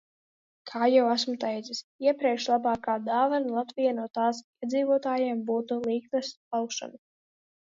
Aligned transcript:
Kā 0.69 0.85
jau 0.91 1.03
esmu 1.15 1.35
teicis 1.43 1.81
iepriekš, 2.05 2.47
labākā 2.53 2.95
dāvana 3.09 3.53
Latvijai 3.59 3.93
no 3.99 4.07
tās 4.19 4.41
iedzīvotājiem 4.65 5.45
būtu 5.53 5.79
līknes 5.87 6.33
laušana. 6.35 7.01